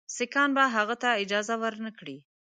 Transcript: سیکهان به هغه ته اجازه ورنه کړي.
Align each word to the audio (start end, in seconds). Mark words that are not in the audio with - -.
سیکهان 0.15 0.49
به 0.55 0.63
هغه 0.75 0.95
ته 1.01 1.09
اجازه 1.23 1.55
ورنه 1.61 1.91
کړي. 1.99 2.17